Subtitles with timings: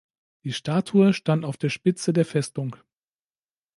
[0.45, 2.75] Die Statue stand auf der Spitze der Festung.